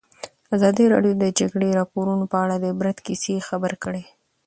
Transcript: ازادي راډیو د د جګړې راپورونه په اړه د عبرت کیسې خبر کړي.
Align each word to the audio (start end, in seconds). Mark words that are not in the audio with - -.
ازادي 0.55 0.85
راډیو 0.93 1.13
د 1.15 1.19
د 1.23 1.25
جګړې 1.39 1.69
راپورونه 1.79 2.25
په 2.31 2.37
اړه 2.43 2.55
د 2.59 2.65
عبرت 2.73 2.97
کیسې 3.05 3.35
خبر 3.49 3.71
کړي. 3.83 4.03